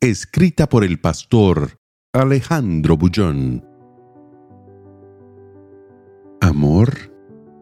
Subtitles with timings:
[0.00, 1.80] Escrita por el pastor
[2.12, 3.64] Alejandro Bullón.
[6.40, 7.12] Amor.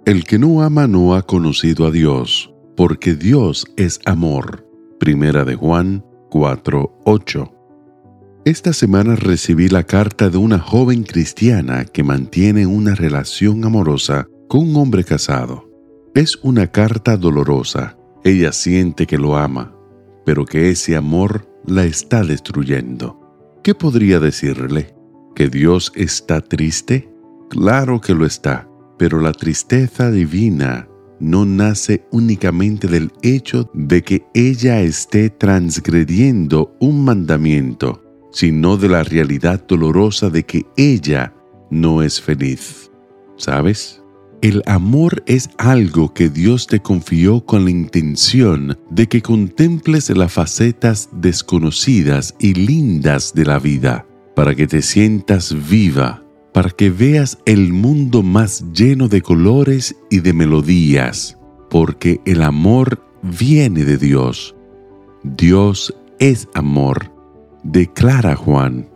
[0.04, 4.68] El que no ama no ha conocido a Dios, porque Dios es amor.
[5.00, 7.54] Primera de Juan 4:8.
[8.44, 14.68] Esta semana recibí la carta de una joven cristiana que mantiene una relación amorosa con
[14.68, 15.70] un hombre casado.
[16.14, 17.96] Es una carta dolorosa.
[18.24, 19.74] Ella siente que lo ama,
[20.26, 23.20] pero que ese amor la está destruyendo.
[23.62, 24.94] ¿Qué podría decirle?
[25.34, 27.12] ¿Que Dios está triste?
[27.50, 34.26] Claro que lo está, pero la tristeza divina no nace únicamente del hecho de que
[34.34, 41.34] ella esté transgrediendo un mandamiento, sino de la realidad dolorosa de que ella
[41.70, 42.90] no es feliz.
[43.36, 44.02] ¿Sabes?
[44.42, 50.32] El amor es algo que Dios te confió con la intención de que contemples las
[50.32, 57.38] facetas desconocidas y lindas de la vida, para que te sientas viva, para que veas
[57.46, 61.38] el mundo más lleno de colores y de melodías,
[61.70, 64.54] porque el amor viene de Dios.
[65.22, 67.10] Dios es amor,
[67.62, 68.88] declara Juan.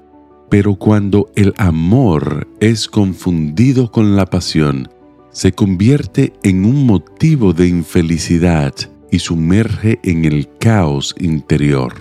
[0.51, 4.89] Pero cuando el amor es confundido con la pasión,
[5.33, 8.75] se convierte en un motivo de infelicidad
[9.11, 11.95] y sumerge en el caos interior.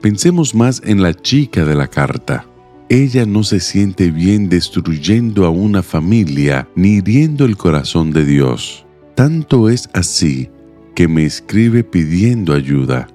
[0.00, 2.46] Pensemos más en la chica de la carta.
[2.88, 8.86] Ella no se siente bien destruyendo a una familia ni hiriendo el corazón de Dios.
[9.14, 10.50] Tanto es así
[10.94, 13.08] que me escribe pidiendo ayuda,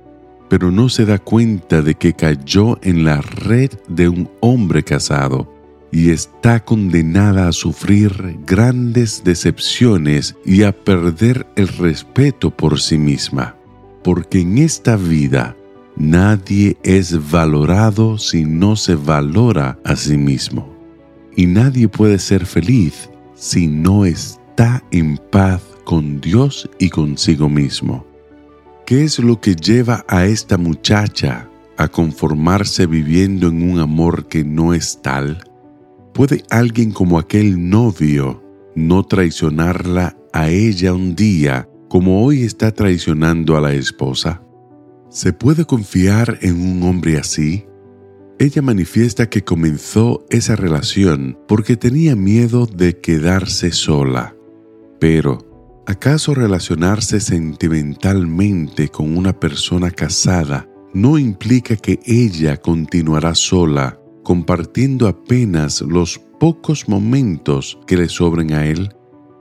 [0.50, 5.51] pero no se da cuenta de que cayó en la red de un hombre casado
[5.92, 13.56] y está condenada a sufrir grandes decepciones y a perder el respeto por sí misma,
[14.04, 15.56] porque en esta vida
[15.98, 20.74] nadie es valorado si no se valora a sí mismo,
[21.36, 28.06] y nadie puede ser feliz si no está en paz con Dios y consigo mismo.
[28.86, 34.44] ¿Qué es lo que lleva a esta muchacha a conformarse viviendo en un amor que
[34.44, 35.51] no es tal?
[36.14, 38.44] ¿Puede alguien como aquel novio
[38.76, 44.44] no traicionarla a ella un día como hoy está traicionando a la esposa?
[45.10, 47.66] ¿Se puede confiar en un hombre así?
[48.40, 54.36] Ella manifiesta que comenzó esa relación porque tenía miedo de quedarse sola.
[55.00, 65.08] Pero, ¿acaso relacionarse sentimentalmente con una persona casada no implica que ella continuará sola compartiendo
[65.08, 68.94] apenas los pocos momentos que le sobren a él,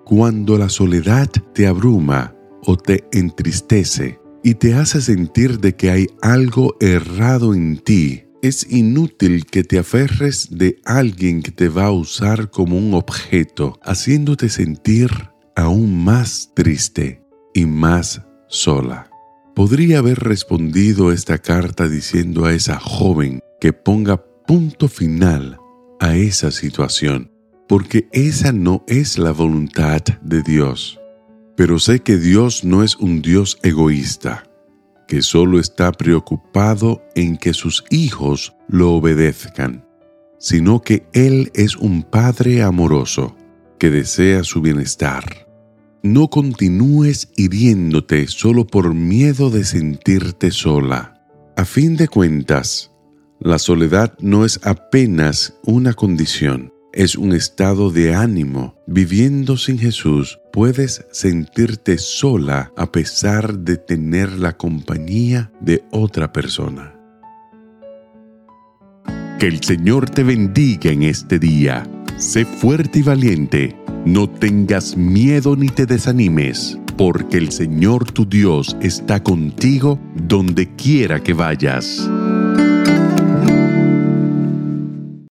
[0.05, 6.07] cuando la soledad te abruma o te entristece y te hace sentir de que hay
[6.23, 11.93] algo errado en ti, es inútil que te aferres de alguien que te va a
[11.93, 15.11] usar como un objeto, haciéndote sentir
[15.57, 17.23] aún más triste
[17.55, 19.11] y más sola.
[19.55, 25.61] Podría haber respondido esta carta diciendo a esa joven que ponga punto final
[26.01, 27.31] a esa situación,
[27.69, 30.99] porque esa no es la voluntad de Dios.
[31.57, 34.43] Pero sé que Dios no es un Dios egoísta,
[35.07, 39.87] que solo está preocupado en que sus hijos lo obedezcan,
[40.41, 43.37] sino que Él es un Padre amoroso
[43.79, 45.47] que desea su bienestar.
[46.03, 51.25] No continúes hiriéndote solo por miedo de sentirte sola.
[51.57, 52.90] A fin de cuentas,
[53.41, 58.77] la soledad no es apenas una condición, es un estado de ánimo.
[58.87, 66.95] Viviendo sin Jesús, puedes sentirte sola a pesar de tener la compañía de otra persona.
[69.39, 71.89] Que el Señor te bendiga en este día.
[72.19, 73.75] Sé fuerte y valiente.
[74.05, 81.23] No tengas miedo ni te desanimes, porque el Señor tu Dios está contigo donde quiera
[81.23, 82.11] que vayas.